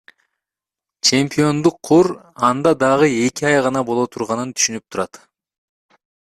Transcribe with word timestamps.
Чемпиондук 1.09 1.77
кур 1.89 2.09
анда 2.49 2.73
дагы 2.85 3.11
эки 3.27 3.47
ай 3.53 3.61
гана 3.69 3.87
боло 3.93 4.09
турганын 4.17 4.57
түшүнүп 4.59 4.89
турат. 4.89 5.25